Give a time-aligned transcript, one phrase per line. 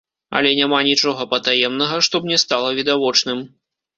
[0.37, 3.45] Але няма нічога патаемнага, што б не стала відавочным.